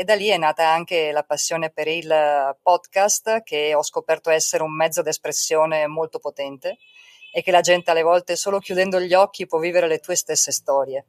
[0.00, 2.10] e da lì è nata anche la passione per il
[2.62, 6.78] podcast che ho scoperto essere un mezzo d'espressione molto potente
[7.30, 10.52] e che la gente alle volte solo chiudendo gli occhi può vivere le tue stesse
[10.52, 11.04] storie.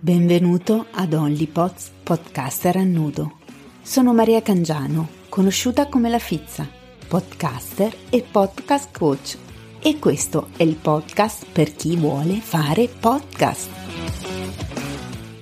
[0.00, 3.38] Benvenuto ad OnlyPods Podcaster a nudo.
[3.80, 6.68] Sono Maria Cangiano, conosciuta come La Fizza,
[7.08, 9.45] podcaster e podcast coach
[9.86, 13.68] e questo è il podcast per chi vuole fare podcast.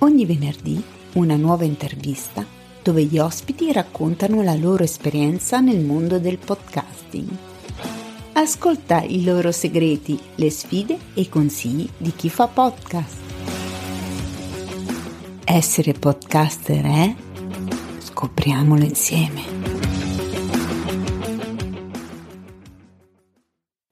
[0.00, 2.44] Ogni venerdì una nuova intervista
[2.82, 7.26] dove gli ospiti raccontano la loro esperienza nel mondo del podcasting.
[8.34, 13.16] Ascolta i loro segreti, le sfide e i consigli di chi fa podcast.
[15.42, 17.14] Essere podcaster è?
[17.96, 19.63] Scopriamolo insieme.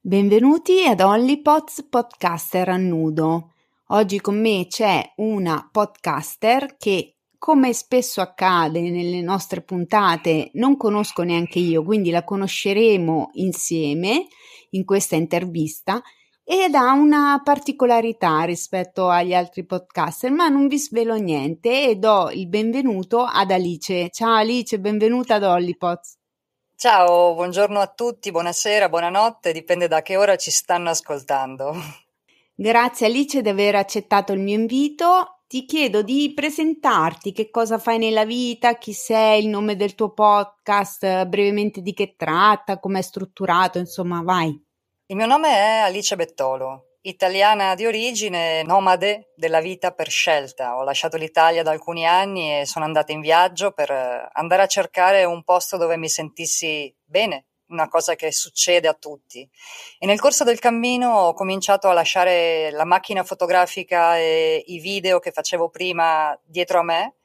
[0.05, 3.53] Benvenuti ad OnlyPods Podcaster a nudo.
[3.87, 11.23] Oggi con me c'è una podcaster che, come spesso accade nelle nostre puntate, non conosco
[11.23, 14.27] neanche io, quindi la conosceremo insieme
[14.71, 16.01] in questa intervista
[16.43, 22.29] ed ha una particolarità rispetto agli altri podcaster, ma non vi svelo niente e do
[22.29, 24.09] il benvenuto ad Alice.
[24.09, 26.17] Ciao Alice, benvenuta ad Hollypots.
[26.83, 31.73] Ciao, buongiorno a tutti, buonasera, buonanotte, dipende da che ora ci stanno ascoltando.
[32.53, 35.43] Grazie Alice di aver accettato il mio invito.
[35.47, 40.11] Ti chiedo di presentarti, che cosa fai nella vita, chi sei, il nome del tuo
[40.11, 44.49] podcast, brevemente di che tratta, come è strutturato, insomma, vai.
[45.05, 50.77] Il mio nome è Alice Bettolo, italiana di origine, nomade della vita per scelta.
[50.77, 54.67] Ho lasciato l'Italia da alcuni anni e sono andata in viaggio per eh, andare a
[54.67, 59.47] cercare un posto dove mi sentissi bene, una cosa che succede a tutti.
[59.99, 65.19] E nel corso del cammino ho cominciato a lasciare la macchina fotografica e i video
[65.19, 67.15] che facevo prima dietro a me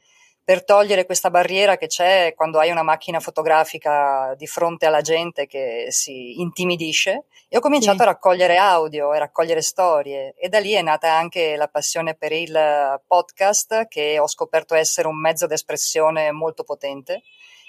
[0.49, 5.47] per togliere questa barriera che c'è quando hai una macchina fotografica di fronte alla gente
[5.47, 8.03] che si intimidisce e ho cominciato sì.
[8.05, 12.33] a raccogliere audio e raccogliere storie e da lì è nata anche la passione per
[12.33, 17.25] il podcast che ho scoperto essere un mezzo d'espressione molto potente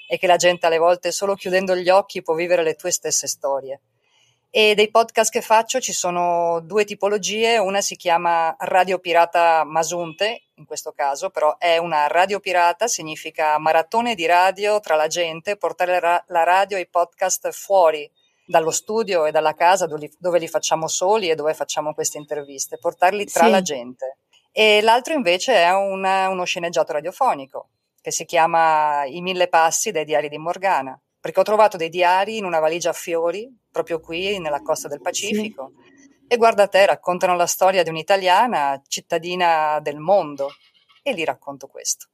[0.08, 3.28] e che la gente alle volte solo chiudendo gli occhi può vivere le tue stesse
[3.28, 3.82] storie.
[4.52, 10.46] E dei podcast che faccio ci sono due tipologie, una si chiama Radio Pirata Masunte,
[10.60, 15.58] in questo caso, però è una radio pirata, significa maratone di radio tra la gente,
[15.58, 18.10] portare la radio e i podcast fuori
[18.46, 23.26] dallo studio e dalla casa dove li, facciamo soli e dove facciamo queste interviste, portarli
[23.26, 23.52] tra sì.
[23.52, 24.18] la gente.
[24.52, 27.70] E l'altro invece è una, uno sceneggiato radiofonico
[28.02, 32.38] che si chiama I mille passi dei diari di Morgana perché ho trovato dei diari
[32.38, 35.74] in una valigia a fiori, proprio qui nella costa del Pacifico.
[35.76, 35.89] Sì.
[36.32, 40.52] E guarda te, raccontano la storia di un'italiana cittadina del mondo.
[41.02, 42.08] E lì racconto questo.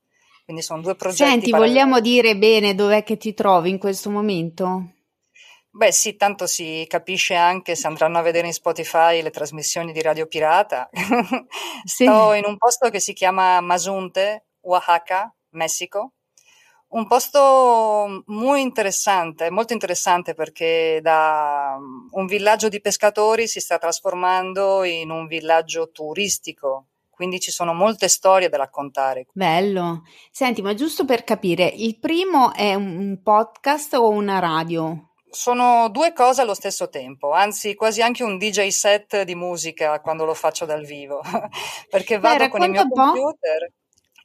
[0.45, 1.29] Quindi sono due progetti.
[1.29, 1.73] Senti, paralleli.
[1.73, 4.91] vogliamo dire bene dov'è che ti trovi in questo momento?
[5.69, 10.01] Beh sì, tanto si capisce anche se andranno a vedere in Spotify le trasmissioni di
[10.01, 10.89] Radio Pirata.
[11.83, 12.05] sì.
[12.05, 16.13] Sto in un posto che si chiama Mazunte, Oaxaca, Messico,
[16.89, 23.77] un posto molto interessante, molto interessante perché da mm, un villaggio di pescatori si sta
[23.77, 26.87] trasformando in un villaggio turistico.
[27.09, 29.27] Quindi ci sono molte storie da raccontare.
[29.31, 30.03] Bello.
[30.31, 35.11] Senti, ma giusto per capire, il primo è un podcast o una radio?
[35.29, 40.25] Sono due cose allo stesso tempo, anzi quasi anche un DJ set di musica quando
[40.25, 41.21] lo faccio dal vivo,
[41.89, 43.71] perché vado Beh, con il mio computer.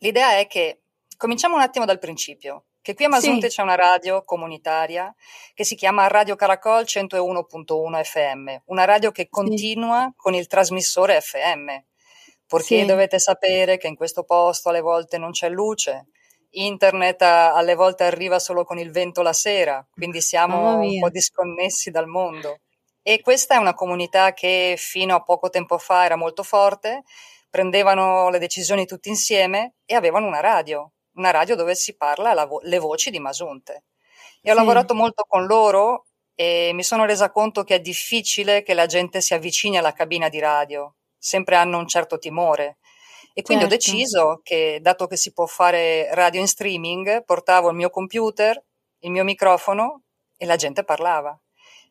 [0.01, 0.81] L'idea è che
[1.21, 3.57] Cominciamo un attimo dal principio, che qui a Masunte sì.
[3.57, 5.15] c'è una radio comunitaria
[5.53, 10.13] che si chiama Radio Caracol 101.1 FM, una radio che continua sì.
[10.17, 11.67] con il trasmissore FM,
[12.47, 12.85] perché sì.
[12.87, 16.07] dovete sapere che in questo posto alle volte non c'è luce,
[16.53, 21.91] internet alle volte arriva solo con il vento la sera, quindi siamo un po' disconnessi
[21.91, 22.61] dal mondo.
[23.03, 27.03] E questa è una comunità che fino a poco tempo fa era molto forte,
[27.51, 32.61] prendevano le decisioni tutti insieme e avevano una radio una radio dove si parla vo-
[32.63, 33.85] le voci di Masunte.
[34.43, 34.59] E ho sì.
[34.59, 39.21] lavorato molto con loro e mi sono resa conto che è difficile che la gente
[39.21, 42.79] si avvicini alla cabina di radio, sempre hanno un certo timore.
[43.35, 43.75] E quindi certo.
[43.75, 48.61] ho deciso che, dato che si può fare radio in streaming, portavo il mio computer,
[49.01, 50.03] il mio microfono
[50.37, 51.39] e la gente parlava.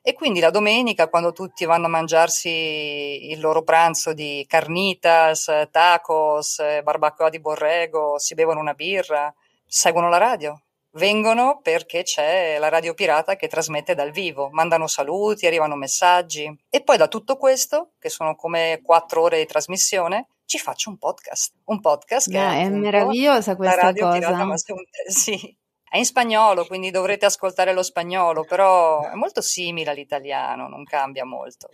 [0.01, 6.81] E quindi la domenica, quando tutti vanno a mangiarsi il loro pranzo di carnitas, tacos,
[6.81, 9.33] barbacoa di borrego, si bevono una birra,
[9.65, 10.61] seguono la radio.
[10.93, 16.51] Vengono perché c'è la radio pirata che trasmette dal vivo, mandano saluti, arrivano messaggi.
[16.67, 20.97] E poi da tutto questo, che sono come quattro ore di trasmissione, ci faccio un
[20.97, 21.53] podcast.
[21.65, 24.17] Un podcast che no, è, è meravigliosa questa radio cosa.
[24.17, 24.55] Pirata,
[25.07, 25.57] sì,
[25.89, 31.25] è in spagnolo, quindi dovrete ascoltare lo spagnolo, però è molto simile all'italiano, non cambia
[31.25, 31.69] molto.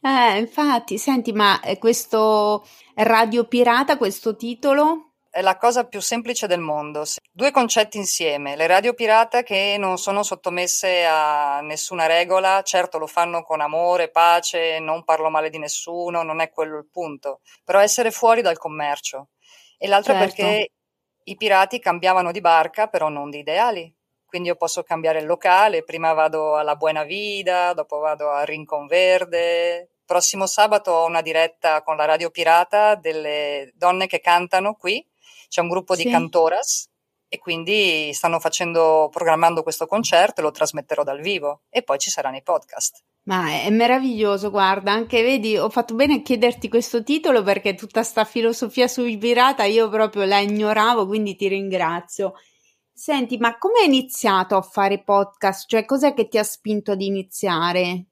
[0.00, 2.64] Eh, infatti, senti, ma eh, questo
[2.94, 5.14] Radio Pirata, questo titolo?
[5.28, 7.04] È la cosa più semplice del mondo.
[7.30, 8.56] Due concetti insieme.
[8.56, 14.10] Le radio pirata che non sono sottomesse a nessuna regola, certo lo fanno con amore,
[14.10, 18.56] pace, non parlo male di nessuno, non è quello il punto, però essere fuori dal
[18.56, 19.28] commercio.
[19.76, 20.34] E l'altro certo.
[20.34, 20.70] perché
[21.28, 23.94] i pirati cambiavano di barca, però non di ideali
[24.26, 28.86] quindi io posso cambiare il locale, prima vado alla Buena Vida, dopo vado a Rincon
[28.86, 29.92] Verde.
[30.04, 35.04] Prossimo sabato ho una diretta con la Radio Pirata delle donne che cantano qui,
[35.48, 36.04] c'è un gruppo sì.
[36.04, 36.90] di cantoras
[37.28, 42.10] e quindi stanno facendo, programmando questo concerto e lo trasmetterò dal vivo e poi ci
[42.10, 43.02] saranno i podcast.
[43.26, 48.04] Ma è meraviglioso, guarda, anche vedi, ho fatto bene a chiederti questo titolo perché tutta
[48.04, 52.34] sta filosofia sui pirata io proprio la ignoravo, quindi ti ringrazio.
[52.92, 55.68] Senti, ma come hai iniziato a fare podcast?
[55.68, 58.04] Cioè, cos'è che ti ha spinto ad iniziare?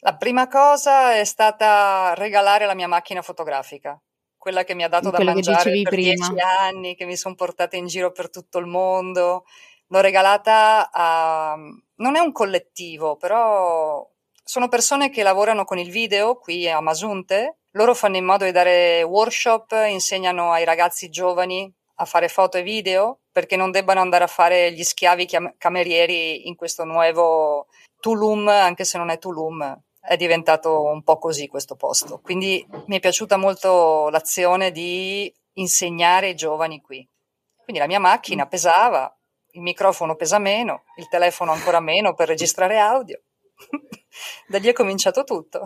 [0.00, 4.00] La prima cosa è stata regalare la mia macchina fotografica,
[4.38, 6.12] quella che mi ha dato da mangiare per prima.
[6.14, 9.44] dieci anni, che mi sono portata in giro per tutto il mondo.
[9.88, 11.56] L'ho regalata a...
[11.96, 14.10] non è un collettivo, però
[14.44, 17.60] sono persone che lavorano con il video qui a Masunte.
[17.72, 22.62] Loro fanno in modo di dare workshop, insegnano ai ragazzi giovani a fare foto e
[22.62, 27.66] video perché non debbano andare a fare gli schiavi chiam- camerieri in questo nuovo
[28.00, 32.20] Tulum, anche se non è Tulum, è diventato un po' così questo posto.
[32.20, 37.08] Quindi mi è piaciuta molto l'azione di insegnare ai giovani qui.
[37.56, 39.12] Quindi la mia macchina pesava,
[39.52, 43.20] il microfono pesa meno, il telefono ancora meno per registrare audio.
[44.46, 45.62] da lì è cominciato tutto.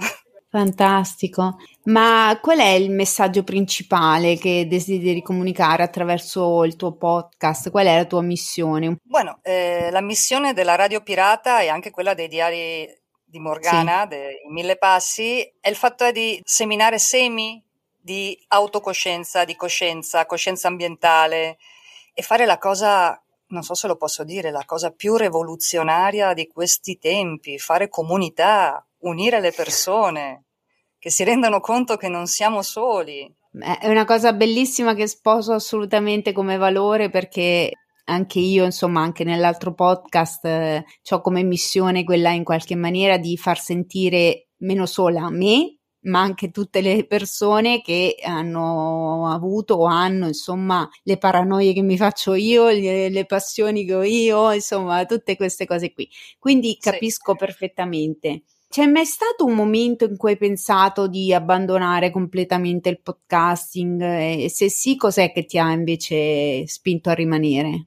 [0.51, 1.57] Fantastico.
[1.85, 7.71] Ma qual è il messaggio principale che desideri comunicare attraverso il tuo podcast?
[7.71, 8.97] Qual è la tua missione?
[9.03, 12.89] Bueno, eh, la missione della Radio Pirata e anche quella dei diari
[13.23, 14.09] di Morgana, sì.
[14.09, 17.63] dei Mille Passi, è il fatto di seminare semi
[18.01, 21.59] di autocoscienza, di coscienza, coscienza ambientale
[22.15, 26.47] e fare la cosa, non so se lo posso dire, la cosa più rivoluzionaria di
[26.47, 30.45] questi tempi, fare comunità, unire le persone,
[30.99, 33.33] che si rendano conto che non siamo soli.
[33.51, 37.73] È una cosa bellissima che sposo assolutamente come valore perché
[38.05, 43.37] anche io, insomma, anche nell'altro podcast eh, ho come missione quella in qualche maniera di
[43.37, 50.27] far sentire meno sola me, ma anche tutte le persone che hanno avuto o hanno,
[50.27, 55.37] insomma, le paranoie che mi faccio io, le, le passioni che ho io, insomma, tutte
[55.37, 56.09] queste cose qui.
[56.39, 57.39] Quindi capisco sì.
[57.39, 58.43] perfettamente.
[58.69, 64.01] C'è mai stato un momento in cui hai pensato di abbandonare completamente il podcasting?
[64.03, 67.87] E se sì, cos'è che ti ha invece spinto a rimanere?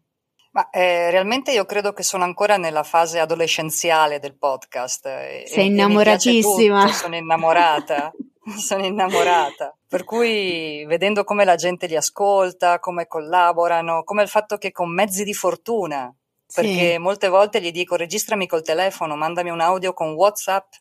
[0.52, 5.04] Ma eh, realmente io credo che sono ancora nella fase adolescenziale del podcast.
[5.04, 6.90] Sei e, innamoratissima.
[6.90, 8.12] E sono innamorata.
[8.58, 9.76] sono innamorata.
[9.88, 14.94] Per cui vedendo come la gente li ascolta, come collaborano, come il fatto che con
[14.94, 16.14] mezzi di fortuna
[16.54, 16.98] perché sì.
[16.98, 20.74] molte volte gli dico registrami col telefono, mandami un audio con WhatsApp,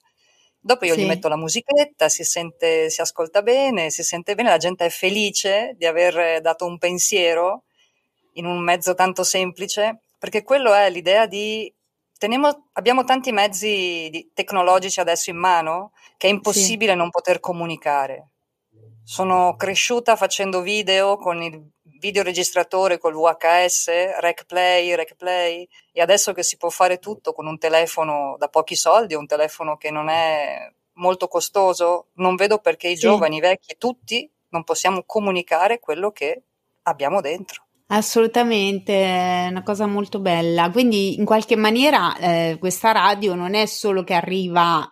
[0.59, 1.03] dopo io sì.
[1.03, 4.91] gli metto la musichetta, si sente, si ascolta bene, si sente bene, la gente è
[4.91, 7.65] felice di aver dato un pensiero
[8.41, 11.73] in un mezzo tanto semplice, perché quello è l'idea di
[12.21, 16.99] Teniamo, abbiamo tanti mezzi tecnologici adesso in mano che è impossibile sì.
[16.99, 18.29] non poter comunicare.
[19.03, 26.35] Sono cresciuta facendo video con il videoregistratore col VHS, rec play, rec play, e adesso
[26.35, 30.11] che si può fare tutto con un telefono da pochi soldi, un telefono che non
[30.11, 36.11] è molto costoso, non vedo perché i giovani, i vecchi, tutti non possiamo comunicare quello
[36.11, 36.43] che
[36.83, 37.65] abbiamo dentro.
[37.93, 40.71] Assolutamente, è una cosa molto bella.
[40.71, 44.89] Quindi in qualche maniera eh, questa radio non è solo che arriva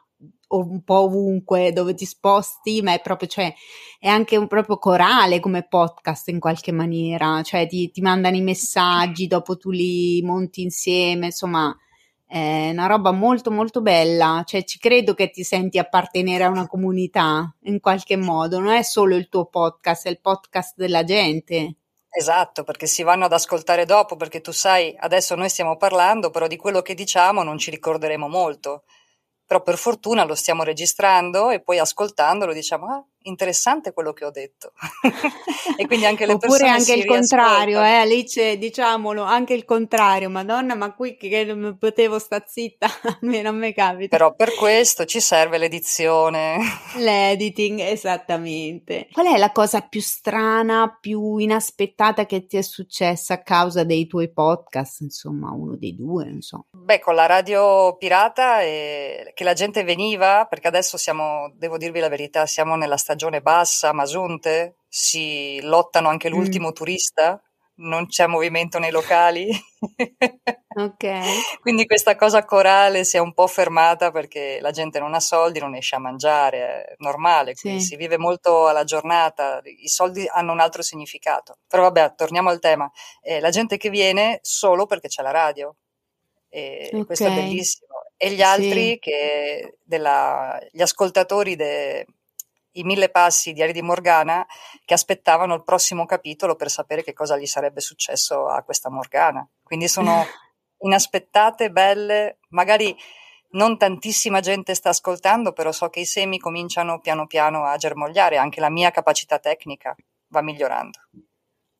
[0.48, 3.54] un po' ovunque dove ti sposti, ma è proprio, cioè,
[4.00, 8.40] è anche un proprio corale come podcast in qualche maniera, cioè ti, ti mandano i
[8.40, 11.76] messaggi, dopo tu li monti insieme, insomma,
[12.26, 16.66] è una roba molto molto bella, cioè ci credo che ti senti appartenere a una
[16.66, 21.77] comunità in qualche modo, non è solo il tuo podcast, è il podcast della gente.
[22.12, 26.46] Esatto, perché si vanno ad ascoltare dopo, perché tu sai, adesso noi stiamo parlando, però
[26.46, 28.84] di quello che diciamo non ci ricorderemo molto.
[29.46, 34.30] Però per fortuna lo stiamo registrando e poi ascoltandolo diciamo ah interessante quello che ho
[34.30, 34.72] detto.
[35.76, 40.28] e quindi anche le Oppure persone anche il contrario, eh, Alice, diciamolo, anche il contrario,
[40.30, 42.86] madonna, ma qui che non potevo sta zitta,
[43.20, 44.16] almeno a me capita.
[44.16, 46.58] Però per questo ci serve l'edizione.
[46.98, 49.08] L'editing, esattamente.
[49.12, 54.06] Qual è la cosa più strana, più inaspettata che ti è successa a causa dei
[54.06, 55.00] tuoi podcast?
[55.00, 56.66] Insomma, uno dei due, non so.
[56.70, 62.00] Beh, con la radio pirata e che la gente veniva, perché adesso siamo, devo dirvi
[62.00, 66.32] la verità, siamo nella stagione bassa, Masunte, si lottano anche mm.
[66.32, 66.72] l'ultimo mm.
[66.72, 67.42] turista,
[67.76, 69.48] non c'è movimento nei locali.
[70.74, 71.06] ok.
[71.62, 75.58] Quindi questa cosa corale si è un po' fermata perché la gente non ha soldi,
[75.58, 77.80] non esce a mangiare, è normale, sì.
[77.80, 81.60] si vive molto alla giornata, i soldi hanno un altro significato.
[81.66, 82.90] Però vabbè, torniamo al tema.
[83.22, 85.74] Eh, la gente che viene solo perché c'è la radio.
[86.50, 87.04] E okay.
[87.04, 87.86] questo è bellissimo.
[88.18, 88.98] E gli altri sì.
[88.98, 92.04] che della, gli ascoltatori de,
[92.78, 94.46] i mille passi di Ari di Morgana
[94.84, 99.46] che aspettavano il prossimo capitolo per sapere che cosa gli sarebbe successo a questa Morgana.
[99.62, 100.24] Quindi sono
[100.80, 102.96] inaspettate, belle, magari
[103.50, 108.36] non tantissima gente sta ascoltando, però so che i semi cominciano piano piano a germogliare,
[108.36, 109.94] anche la mia capacità tecnica
[110.28, 110.98] va migliorando.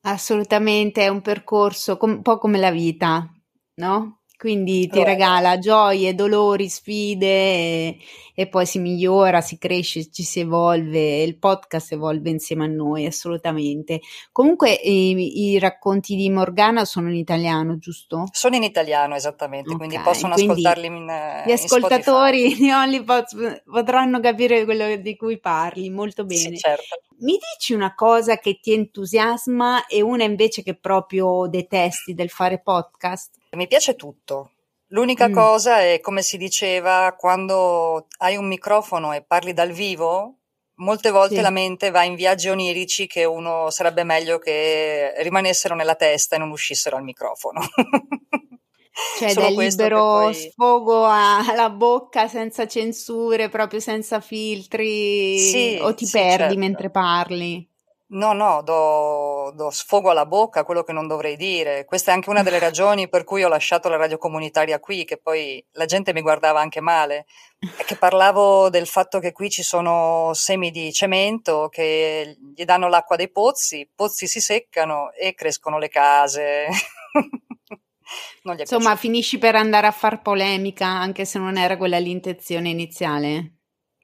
[0.01, 3.29] Assolutamente, è un percorso un po' come la vita,
[3.75, 4.18] no?
[4.39, 7.97] Quindi ti regala gioie, dolori, sfide e,
[8.33, 13.05] e, poi si migliora, si cresce, ci si evolve, il podcast evolve insieme a noi,
[13.05, 13.99] assolutamente.
[14.31, 18.29] Comunque i, i racconti di Morgana sono in italiano, giusto?
[18.31, 24.21] Sono in italiano, esattamente, okay, quindi possono quindi ascoltarli in Gli ascoltatori di OnlyPods potranno
[24.21, 26.55] capire quello di cui parli, molto bene.
[26.55, 27.01] Sì, certo.
[27.17, 32.61] Mi dici una cosa che ti entusiasma e una invece che proprio detesti del fare
[32.61, 33.38] podcast?
[33.55, 34.51] Mi piace tutto.
[34.91, 35.33] L'unica mm.
[35.33, 40.39] cosa è, come si diceva, quando hai un microfono e parli dal vivo,
[40.75, 41.41] molte volte sì.
[41.41, 46.39] la mente va in viaggi onirici che uno sarebbe meglio che rimanessero nella testa e
[46.39, 47.61] non uscissero al microfono.
[49.17, 50.33] Cioè del libero poi...
[50.33, 56.57] sfogo alla bocca senza censure, proprio senza filtri, sì, o ti sì, perdi certo.
[56.57, 57.69] mentre parli?
[58.11, 61.85] No, no, do, do, sfogo alla bocca, quello che non dovrei dire.
[61.85, 65.17] Questa è anche una delle ragioni per cui ho lasciato la radio comunitaria qui, che
[65.17, 67.27] poi la gente mi guardava anche male,
[67.59, 72.87] e che parlavo del fatto che qui ci sono semi di cemento che gli danno
[72.87, 76.65] l'acqua dei pozzi, i pozzi si seccano e crescono le case.
[78.41, 78.95] Insomma, piaciuto.
[78.95, 83.58] finisci per andare a far polemica, anche se non era quella l'intenzione iniziale.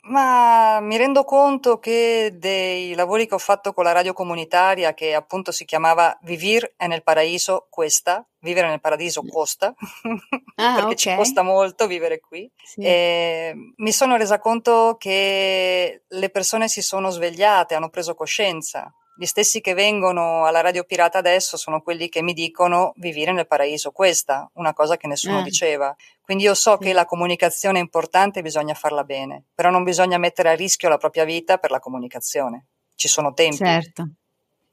[0.08, 5.16] Ma mi rendo conto che dei lavori che ho fatto con la radio comunitaria, che
[5.16, 9.74] appunto si chiamava Vivir è nel paradiso, questa, vivere nel paradiso costa,
[10.58, 10.96] ah, perché okay.
[10.96, 12.50] ci costa molto vivere qui.
[12.64, 12.82] Sì.
[12.84, 19.62] Mi sono resa conto che le persone si sono svegliate, hanno preso coscienza gli stessi
[19.62, 24.50] che vengono alla radio pirata adesso sono quelli che mi dicono vivere nel paradiso, questa,
[24.56, 25.44] una cosa che nessuno eh.
[25.44, 25.96] diceva.
[26.22, 30.18] Quindi io so che la comunicazione è importante e bisogna farla bene, però non bisogna
[30.18, 32.66] mettere a rischio la propria vita per la comunicazione.
[32.96, 33.58] Ci sono tempi.
[33.58, 34.10] Certo,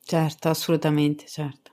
[0.05, 1.73] certo, assolutamente, certo.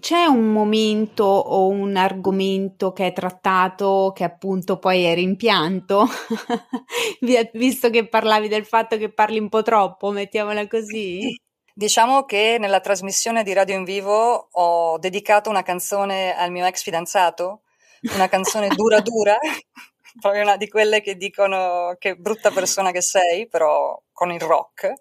[0.00, 6.06] C'è un momento o un argomento che è trattato che appunto poi è rimpianto?
[7.52, 11.36] Visto che parlavi del fatto che parli un po' troppo, mettiamola così?
[11.78, 16.82] Diciamo che nella trasmissione di Radio in Vivo ho dedicato una canzone al mio ex
[16.82, 17.60] fidanzato,
[18.14, 19.38] una canzone dura dura,
[20.20, 24.92] proprio una di quelle che dicono che brutta persona che sei, però con il rock.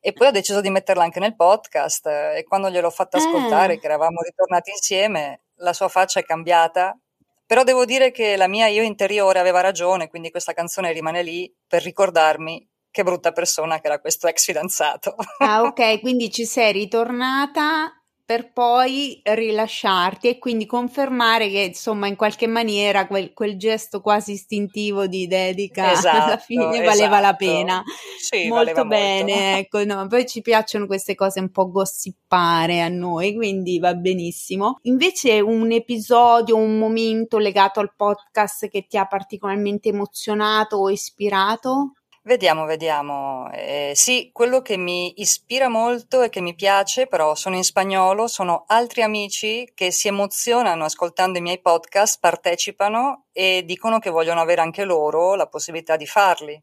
[0.00, 3.78] E poi ho deciso di metterla anche nel podcast e quando gliel'ho fatta ascoltare, ah.
[3.78, 6.98] che eravamo ritornati insieme, la sua faccia è cambiata.
[7.44, 11.54] Però devo dire che la mia io interiore aveva ragione, quindi questa canzone rimane lì
[11.66, 12.66] per ricordarmi
[12.98, 15.14] che brutta persona che era questo ex fidanzato.
[15.38, 17.92] Ah, ok, quindi ci sei ritornata
[18.24, 24.32] per poi rilasciarti e quindi confermare che insomma in qualche maniera quel, quel gesto quasi
[24.32, 26.84] istintivo di dedica esatto, alla fine esatto.
[26.84, 27.82] valeva la pena.
[28.20, 29.58] Sì, molto bene, molto.
[29.58, 34.78] ecco, no, poi ci piacciono queste cose un po' gossipare a noi, quindi va benissimo.
[34.82, 41.92] Invece un episodio, un momento legato al podcast che ti ha particolarmente emozionato o ispirato?
[42.28, 43.50] Vediamo, vediamo.
[43.52, 48.26] Eh, sì, quello che mi ispira molto e che mi piace, però sono in spagnolo,
[48.26, 54.42] sono altri amici che si emozionano ascoltando i miei podcast, partecipano e dicono che vogliono
[54.42, 56.62] avere anche loro la possibilità di farli.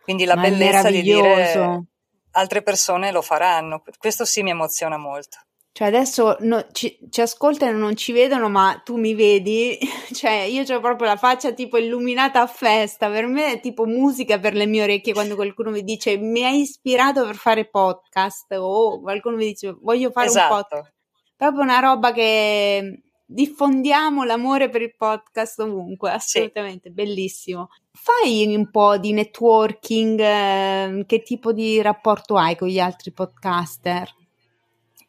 [0.00, 1.82] Quindi la Ma bellezza di dire
[2.30, 3.82] altre persone lo faranno.
[3.98, 5.38] Questo sì mi emoziona molto.
[5.76, 9.76] Cioè adesso no, ci, ci, ascoltano, non ci vedono, ma tu mi vedi,
[10.14, 14.38] cioè io ho proprio la faccia tipo illuminata a festa, per me è tipo musica
[14.38, 19.00] per le mie orecchie quando qualcuno mi dice mi hai ispirato per fare podcast o
[19.00, 20.54] qualcuno mi dice voglio fare esatto.
[20.54, 20.92] un podcast.
[21.36, 26.94] Proprio una roba che diffondiamo l'amore per il podcast ovunque, assolutamente, sì.
[26.94, 27.70] bellissimo.
[27.90, 34.22] Fai un po' di networking, eh, che tipo di rapporto hai con gli altri podcaster?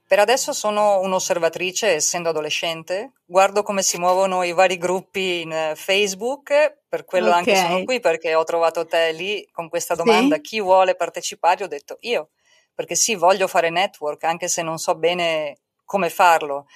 [0.08, 5.74] Per adesso sono un'osservatrice, essendo adolescente, guardo come si muovono i vari gruppi in eh,
[5.76, 7.40] Facebook, per quello okay.
[7.40, 10.42] anche sono qui perché ho trovato te lì con questa domanda, sì?
[10.42, 11.64] chi vuole partecipare?
[11.64, 12.30] Ho detto io,
[12.76, 16.68] perché sì, voglio fare network, anche se non so bene come farlo.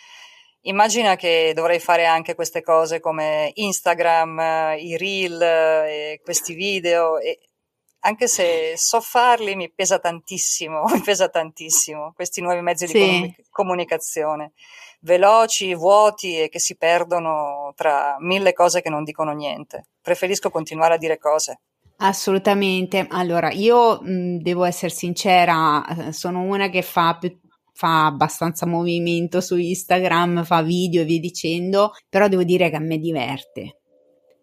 [0.62, 7.20] Immagina che dovrei fare anche queste cose come Instagram, eh, i reel, eh, questi video
[7.20, 7.49] e
[8.02, 12.94] anche se so farli, mi pesa tantissimo, mi pesa tantissimo questi nuovi mezzi sì.
[12.94, 14.52] di comunic- comunicazione,
[15.02, 19.88] veloci, vuoti e che si perdono tra mille cose che non dicono niente.
[20.02, 21.60] Preferisco continuare a dire cose.
[21.98, 23.06] Assolutamente.
[23.10, 27.38] Allora, io mh, devo essere sincera, eh, sono una che fa più
[27.80, 32.82] fa abbastanza movimento su Instagram, fa video e via dicendo, però devo dire che a
[32.82, 33.80] me diverte.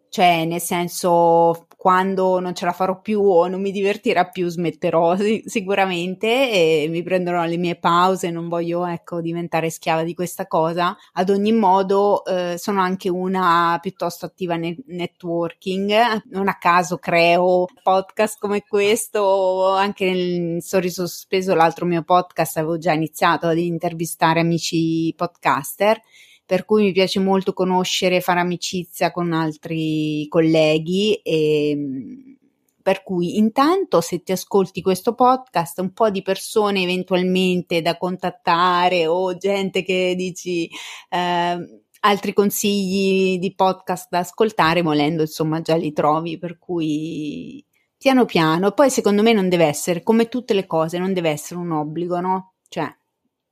[0.08, 5.14] Cioè, nel senso, quando non ce la farò più o non mi divertirà più smetterò
[5.46, 10.96] sicuramente e mi prenderò le mie pause, non voglio ecco diventare schiava di questa cosa.
[11.12, 17.66] Ad ogni modo eh, sono anche una piuttosto attiva nel networking, non a caso creo
[17.84, 24.40] podcast come questo, anche nel Sorriso Sospeso l'altro mio podcast avevo già iniziato ad intervistare
[24.40, 26.00] amici podcaster
[26.46, 32.36] per cui mi piace molto conoscere, fare amicizia con altri colleghi e ehm,
[32.82, 39.08] per cui intanto se ti ascolti questo podcast un po' di persone eventualmente da contattare
[39.08, 40.70] o gente che dici
[41.08, 47.64] eh, altri consigli di podcast da ascoltare volendo insomma già li trovi per cui
[47.98, 51.58] piano piano poi secondo me non deve essere come tutte le cose non deve essere
[51.58, 52.88] un obbligo no cioè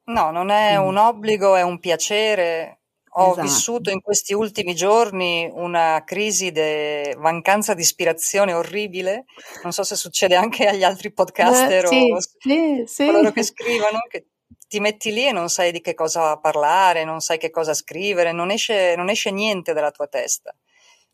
[0.06, 2.80] No, non è un obbligo, è un piacere.
[3.16, 3.42] Ho esatto.
[3.42, 9.24] vissuto in questi ultimi giorni una crisi di mancanza di ispirazione orribile.
[9.62, 13.06] Non so se succede anche agli altri podcaster eh, sì, o sì, sì.
[13.06, 14.26] coloro che scrivono, che
[14.66, 18.32] ti metti lì e non sai di che cosa parlare, non sai che cosa scrivere,
[18.32, 20.52] non esce, non esce niente dalla tua testa.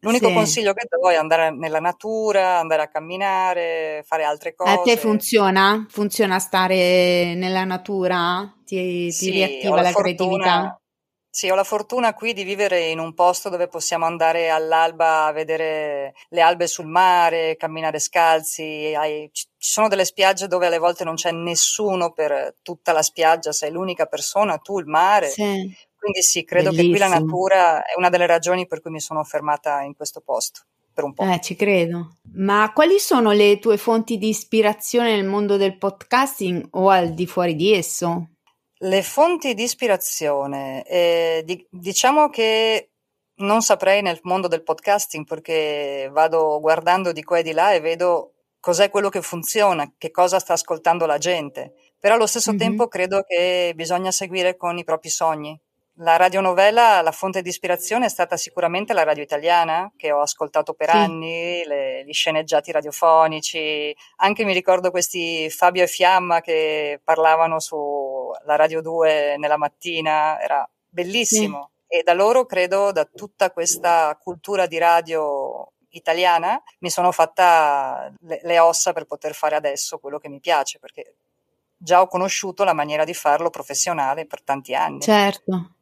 [0.02, 0.32] L'unico sì.
[0.32, 4.70] consiglio che do è andare nella natura, andare a camminare, fare altre cose.
[4.70, 5.86] A te funziona?
[5.90, 8.50] Funziona stare nella natura?
[8.64, 10.79] Ti, ti sì, riattiva la, la fortuna, creatività?
[11.32, 15.32] Sì, ho la fortuna qui di vivere in un posto dove possiamo andare all'alba a
[15.32, 18.92] vedere le albe sul mare, camminare scalzi.
[18.96, 23.52] Hai, ci sono delle spiagge dove alle volte non c'è nessuno per tutta la spiaggia,
[23.52, 25.28] sei l'unica persona, tu, il mare.
[25.28, 25.72] Sì.
[25.96, 26.94] Quindi sì, credo Bellissimo.
[26.94, 30.20] che qui la natura è una delle ragioni per cui mi sono fermata in questo
[30.20, 30.62] posto.
[30.92, 31.22] Per un po'.
[31.22, 32.16] Eh, ci credo.
[32.34, 37.26] Ma quali sono le tue fonti di ispirazione nel mondo del podcasting o al di
[37.28, 38.30] fuori di esso?
[38.82, 42.92] Le fonti di ispirazione, eh, di, diciamo che
[43.40, 47.80] non saprei nel mondo del podcasting perché vado guardando di qua e di là e
[47.80, 52.60] vedo cos'è quello che funziona, che cosa sta ascoltando la gente, però allo stesso mm-hmm.
[52.60, 55.58] tempo credo che bisogna seguire con i propri sogni.
[56.02, 60.72] La radionovela, la fonte di ispirazione è stata sicuramente la radio italiana, che ho ascoltato
[60.72, 60.96] per sì.
[60.96, 67.60] anni, le, gli sceneggiati radiofonici, anche mi ricordo questi Fabio e Fiamma che parlavano
[68.38, 71.70] sulla Radio 2 nella mattina, era bellissimo.
[71.86, 71.98] Sì.
[71.98, 78.40] E da loro credo, da tutta questa cultura di radio italiana, mi sono fatta le,
[78.44, 81.16] le ossa per poter fare adesso quello che mi piace, perché
[81.76, 85.00] già ho conosciuto la maniera di farlo professionale per tanti anni.
[85.00, 85.74] Certo.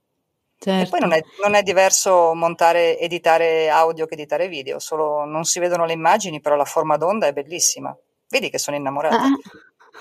[0.61, 0.87] Certo.
[0.87, 5.45] E poi non è, non è, diverso montare, editare audio che editare video, solo non
[5.45, 7.97] si vedono le immagini, però la forma d'onda è bellissima.
[8.29, 9.23] Vedi che sono innamorata.
[9.23, 9.39] Ah.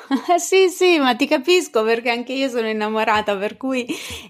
[0.38, 3.86] sì, sì, ma ti capisco perché anche io sono innamorata, per cui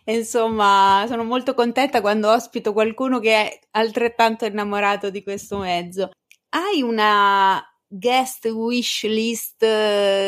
[0.06, 6.12] insomma sono molto contenta quando ospito qualcuno che è altrettanto innamorato di questo mezzo.
[6.50, 9.64] Hai una guest wish list,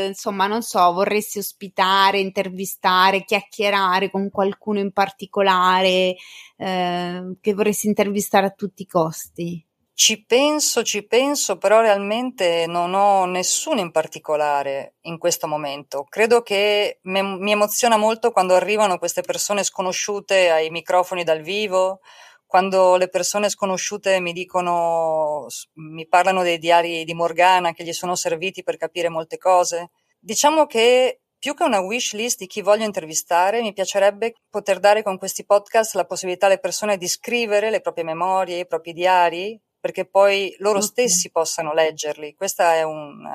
[0.08, 6.16] insomma, non so, vorresti ospitare, intervistare, chiacchierare con qualcuno in particolare
[6.58, 9.64] eh, che vorresti intervistare a tutti i costi?
[10.02, 16.06] Ci penso, ci penso, però realmente non ho nessuno in particolare in questo momento.
[16.08, 22.00] Credo che me, mi emoziona molto quando arrivano queste persone sconosciute ai microfoni dal vivo
[22.46, 28.16] quando le persone sconosciute mi dicono, mi parlano dei diari di Morgana che gli sono
[28.16, 29.90] serviti per capire molte cose.
[30.18, 35.04] Diciamo che più che una wish list di chi voglio intervistare, mi piacerebbe poter dare
[35.04, 39.60] con questi podcast la possibilità alle persone di scrivere le proprie memorie, i propri diari,
[39.80, 42.36] perché poi loro stessi possano leggerli.
[42.36, 43.26] Questa è un,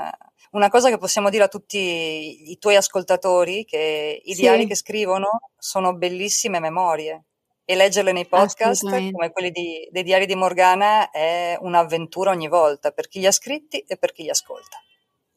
[0.53, 4.41] una cosa che possiamo dire a tutti i tuoi ascoltatori, che i sì.
[4.43, 7.25] diari che scrivono sono bellissime memorie
[7.65, 12.91] e leggerle nei podcast come quelli di, dei diari di Morgana è un'avventura ogni volta
[12.91, 14.84] per chi li ha scritti e per chi li ascolta.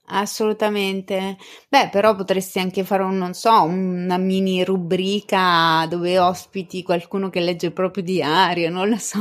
[0.10, 1.38] Assolutamente.
[1.68, 7.42] Beh, però potresti anche fare un, non so, una mini rubrica dove ospiti qualcuno che
[7.42, 9.20] legge il proprio diario, non lo so.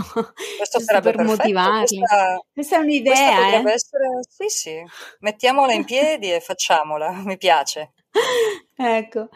[0.57, 1.37] Questo sarebbe per perfetto.
[1.37, 1.99] motivarli.
[1.99, 3.61] Questa, questa, è un'idea.
[3.63, 3.73] Questa eh?
[3.73, 4.85] essere, sì, sì,
[5.21, 7.95] mettiamola in piedi e facciamola, mi piace.
[8.77, 9.29] ecco,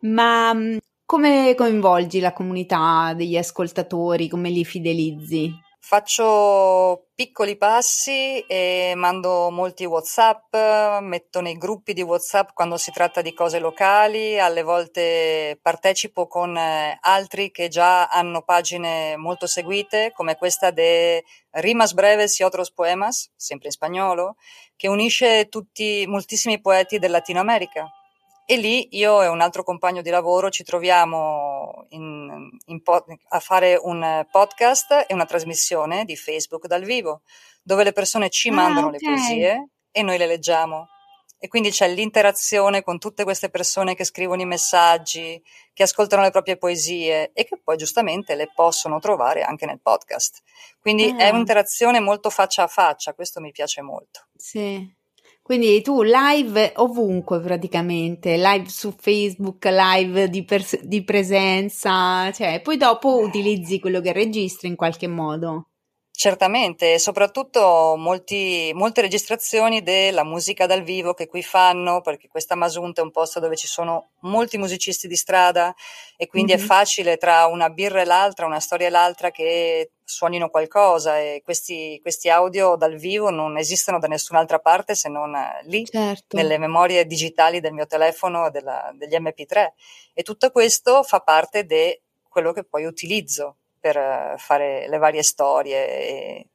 [0.00, 4.28] ma mm, come coinvolgi la comunità degli ascoltatori?
[4.28, 5.66] Come li fidelizzi?
[5.80, 10.54] Faccio piccoli passi e mando molti WhatsApp,
[11.00, 16.54] metto nei gruppi di WhatsApp quando si tratta di cose locali, alle volte partecipo con
[16.56, 22.70] eh, altri che già hanno pagine molto seguite, come questa de Rimas Breves y Otros
[22.70, 24.36] Poemas, sempre in spagnolo,
[24.76, 27.88] che unisce tutti moltissimi poeti del Latino America.
[28.50, 33.40] E lì io e un altro compagno di lavoro ci troviamo in, in po- a
[33.40, 37.20] fare un podcast e una trasmissione di Facebook dal vivo,
[37.62, 39.00] dove le persone ci ah, mandano okay.
[39.00, 40.88] le poesie e noi le leggiamo.
[41.38, 45.38] E quindi c'è l'interazione con tutte queste persone che scrivono i messaggi,
[45.74, 50.40] che ascoltano le proprie poesie e che poi giustamente le possono trovare anche nel podcast.
[50.80, 51.18] Quindi ah.
[51.18, 54.28] è un'interazione molto faccia a faccia, questo mi piace molto.
[54.34, 54.96] Sì.
[55.48, 62.76] Quindi tu live ovunque praticamente, live su Facebook, live di, pers- di presenza, cioè poi
[62.76, 65.67] dopo utilizzi quello che registri in qualche modo.
[66.20, 72.56] Certamente, e soprattutto molti, molte registrazioni della musica dal vivo che qui fanno, perché questa
[72.56, 75.72] Masunta è un posto dove ci sono molti musicisti di strada
[76.16, 76.64] e quindi mm-hmm.
[76.64, 81.40] è facile tra una birra e l'altra, una storia e l'altra che suonino qualcosa e
[81.44, 86.36] questi, questi audio dal vivo non esistono da nessun'altra parte se non lì, certo.
[86.36, 89.68] nelle memorie digitali del mio telefono, della, degli MP3.
[90.14, 91.96] E tutto questo fa parte di
[92.28, 96.48] quello che poi utilizzo per eh, fare le varie storie e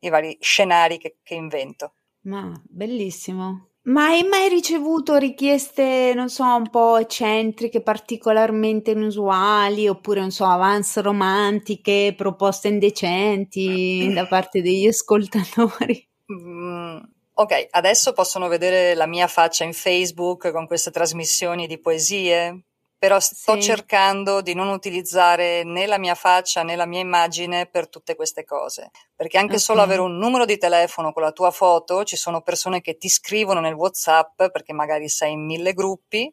[0.00, 1.94] i vari scenari che, che invento.
[2.22, 3.68] Ma bellissimo.
[3.88, 10.44] Ma hai mai ricevuto richieste, non so, un po' eccentriche, particolarmente inusuali, oppure, non so,
[10.44, 16.06] avance romantiche, proposte indecenti da parte degli ascoltatori?
[16.30, 16.98] Mm,
[17.32, 22.64] ok, adesso possono vedere la mia faccia in Facebook con queste trasmissioni di poesie,
[22.98, 23.62] però sto sì.
[23.62, 28.44] cercando di non utilizzare né la mia faccia né la mia immagine per tutte queste
[28.44, 29.64] cose, perché anche okay.
[29.64, 33.08] solo avere un numero di telefono con la tua foto, ci sono persone che ti
[33.08, 36.32] scrivono nel WhatsApp perché magari sei in mille gruppi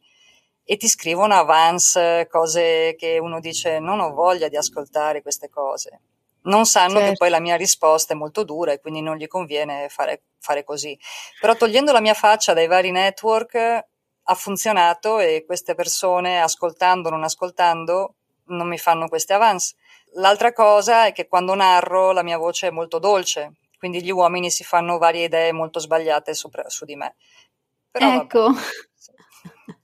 [0.63, 6.01] e ti scrivono avance cose che uno dice non ho voglia di ascoltare queste cose.
[6.45, 7.09] Non sanno certo.
[7.09, 10.63] che poi la mia risposta è molto dura e quindi non gli conviene fare, fare
[10.63, 10.97] così.
[11.39, 13.85] Però togliendo la mia faccia dai vari network
[14.27, 19.75] ha funzionato e queste persone, ascoltando o non ascoltando, non mi fanno queste avance.
[20.13, 24.49] L'altra cosa è che quando narro la mia voce è molto dolce, quindi gli uomini
[24.49, 27.15] si fanno varie idee molto sbagliate sopra, su di me.
[27.91, 28.51] Però, ecco.
[28.51, 28.59] Vabbè,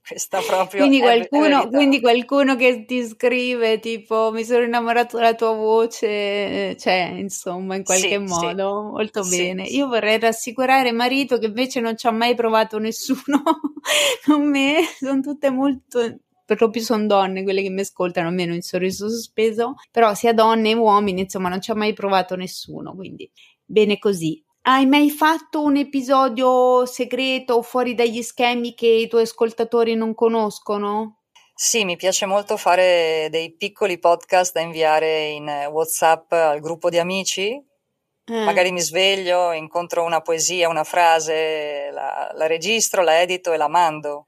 [0.06, 5.54] questa proprio quindi qualcuno, quindi qualcuno che ti scrive tipo mi sono innamorato della tua
[5.54, 8.92] voce cioè insomma in qualche sì, modo sì.
[8.92, 9.64] molto sì, bene.
[9.64, 13.44] io vorrei rassicurare marito che invece non ci ha mai provato nessuno
[14.26, 19.08] con me sono tutte molto proprio sono donne quelle che mi ascoltano almeno in sorriso
[19.08, 23.30] sospeso però sia donne che uomini insomma non ci ha mai provato nessuno quindi
[23.64, 29.24] bene così hai mai fatto un episodio segreto o fuori dagli schemi che i tuoi
[29.24, 31.22] ascoltatori non conoscono?
[31.54, 36.98] Sì, mi piace molto fare dei piccoli podcast da inviare in WhatsApp al gruppo di
[36.98, 37.50] amici.
[37.52, 38.44] Eh.
[38.44, 43.68] Magari mi sveglio, incontro una poesia, una frase, la, la registro, la edito e la
[43.68, 44.28] mando.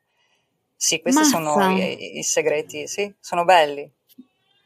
[0.75, 1.37] Sì, questi Mazza.
[1.37, 3.89] sono i, i segreti, sì, sono belli.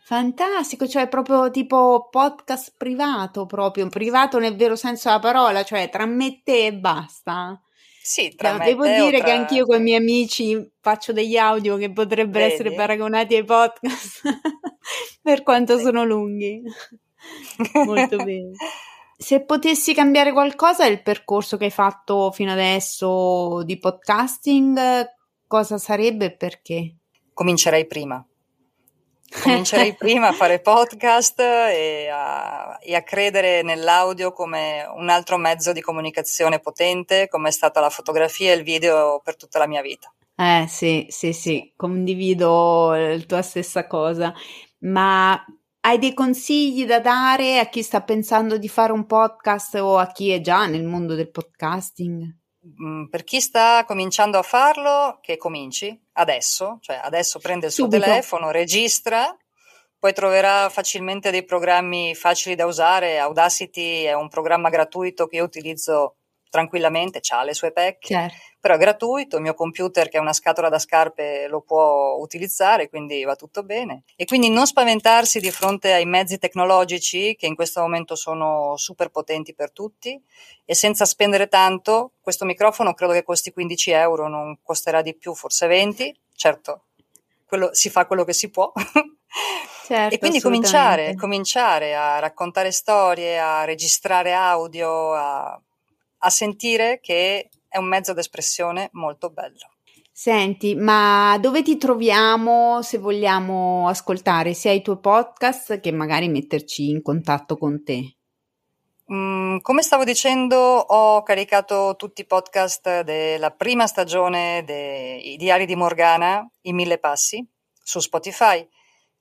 [0.08, 6.06] Fantastico, cioè proprio tipo podcast privato, proprio privato nel vero senso della parola, cioè tra
[6.06, 7.62] me e te e basta.
[8.02, 9.26] Sì, tra no, devo dire tra...
[9.26, 12.54] che anch'io con i miei amici faccio degli audio che potrebbero Vedi?
[12.54, 14.22] essere paragonati ai podcast
[15.22, 15.84] per quanto sì.
[15.84, 16.62] sono lunghi.
[17.84, 18.52] Molto bene.
[19.17, 25.06] Se potessi cambiare qualcosa del percorso che hai fatto fino adesso di podcasting,
[25.48, 26.96] cosa sarebbe e perché?
[27.34, 28.26] Comincerei prima
[29.42, 35.74] Comincerei prima a fare podcast e a, e a, credere nell'audio come un altro mezzo
[35.74, 39.82] di comunicazione potente, come è stata la fotografia e il video per tutta la mia
[39.82, 40.12] vita.
[40.36, 44.34] Eh sì, sì, sì, condivido la tua stessa cosa,
[44.80, 45.44] ma
[45.82, 50.08] hai dei consigli da dare a chi sta pensando di fare un podcast o a
[50.08, 52.36] chi è già nel mondo del podcasting?
[52.82, 57.86] Mm, per chi sta cominciando a farlo, che cominci adesso, cioè adesso prende il suo
[57.86, 58.03] Subito.
[58.03, 59.36] telefono, registra,
[59.99, 63.19] poi troverà facilmente dei programmi facili da usare.
[63.19, 66.17] Audacity è un programma gratuito che io utilizzo
[66.49, 68.36] tranquillamente, ha le sue pecche, Certo.
[68.67, 72.89] Però è gratuito, il mio computer che è una scatola da scarpe lo può utilizzare,
[72.89, 74.03] quindi va tutto bene.
[74.17, 79.08] E quindi non spaventarsi di fronte ai mezzi tecnologici che in questo momento sono super
[79.08, 80.21] potenti per tutti
[80.65, 85.34] e senza spendere tanto, questo microfono credo che costi 15 euro, non costerà di più,
[85.34, 86.88] forse 20, certo,
[87.45, 88.69] quello, si fa quello che si può.
[89.88, 95.62] Certo, e quindi cominciare, cominciare a raccontare storie, a registrare audio, a,
[96.17, 99.71] a sentire che è un mezzo d'espressione molto bello.
[100.12, 106.89] Senti, ma dove ti troviamo se vogliamo ascoltare sia i tuoi podcast che magari metterci
[106.89, 108.15] in contatto con te?
[109.13, 115.75] Mm, come stavo dicendo, ho caricato tutti i podcast della prima stagione dei Diari di
[115.75, 117.47] Morgana, I Mille Passi,
[117.82, 118.67] su Spotify.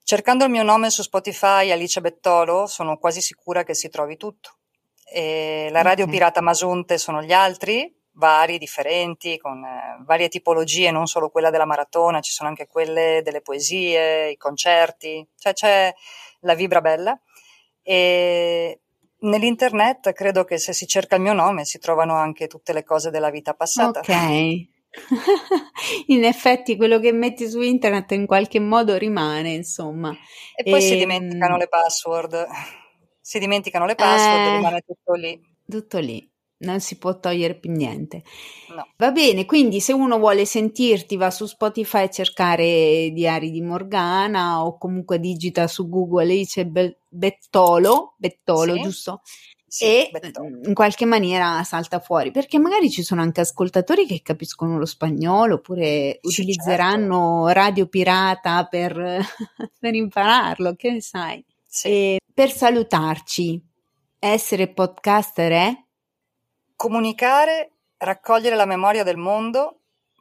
[0.03, 4.57] Cercando il mio nome su Spotify, Alice Bettolo, sono quasi sicura che si trovi tutto.
[5.05, 6.11] E la Radio Ok.
[6.11, 11.65] Pirata Masunte sono gli altri, vari, differenti, con eh, varie tipologie, non solo quella della
[11.67, 15.95] maratona, ci sono anche quelle delle poesie, i concerti, cioè c'è
[16.41, 17.19] la vibra bella.
[17.83, 18.81] E
[19.19, 23.11] nell'internet credo che se si cerca il mio nome si trovano anche tutte le cose
[23.11, 24.01] della vita passata.
[24.01, 24.09] Ok.
[26.07, 30.17] In effetti quello che metti su internet in qualche modo rimane, insomma.
[30.55, 32.47] E poi si Ehm, dimenticano le password.
[33.21, 34.51] Si dimenticano le password, Eh.
[34.57, 35.39] rimane tutto lì.
[35.69, 36.27] Tutto lì,
[36.59, 38.23] non si può togliere più niente.
[38.75, 38.87] No.
[38.97, 44.65] Va bene, quindi se uno vuole sentirti va su Spotify a cercare Diari di Morgana
[44.65, 48.81] o comunque digita su Google Alice Be- Bettolo, Bettolo, Sì.
[48.83, 49.21] giusto?
[49.69, 50.49] Sì, e Bettolo.
[50.49, 54.87] mm, in qualche maniera salta fuori, perché magari ci sono anche ascoltatori che capiscono lo
[54.87, 58.95] spagnolo oppure Sì, utilizzeranno Radio Pirata per,
[59.79, 61.45] per impararlo, che ne sai?
[61.67, 61.89] Sì.
[61.89, 63.61] E per salutarci,
[64.19, 65.85] essere podcaster è?
[66.77, 69.81] Comunicare, raccogliere la memoria del mondo,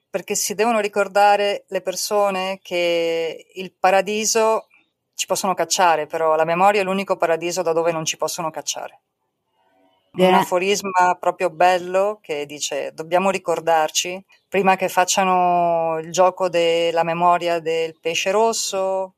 [0.10, 4.68] perché si devono ricordare le persone che il paradiso
[5.14, 9.02] ci possono cacciare, però la memoria è l'unico paradiso da dove non ci possono cacciare.
[10.18, 17.04] Un Gra- aforisma proprio bello che dice dobbiamo ricordarci prima che facciano il gioco della
[17.04, 19.16] memoria del pesce rosso,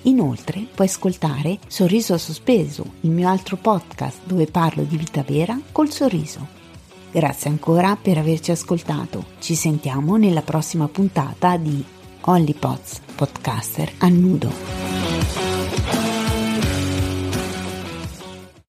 [0.03, 5.91] Inoltre puoi ascoltare Sorriso Sospeso, il mio altro podcast dove parlo di vita vera col
[5.91, 6.47] sorriso.
[7.11, 9.25] Grazie ancora per averci ascoltato.
[9.39, 11.83] Ci sentiamo nella prossima puntata di
[12.21, 14.98] OnlyPods Podcaster a nudo.